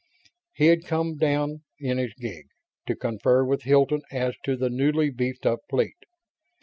[0.53, 2.47] He had come down in his gig,
[2.87, 6.05] to confer with Hilton as to the newly beefed up fleet.